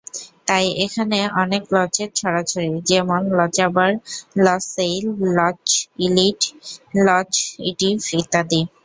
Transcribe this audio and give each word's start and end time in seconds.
তাই 0.47 0.65
এখানে 0.85 1.19
অনেক 1.41 1.63
লচের 1.75 2.09
ছড়াছড়ি, 2.15 2.71
যেমন 2.89 3.21
লচআবার, 3.37 3.91
লচসেইল, 4.39 5.05
লচইলিট, 5.37 6.41
লচইটিভ 6.99 7.95
ইত্যাদি। 8.19 8.61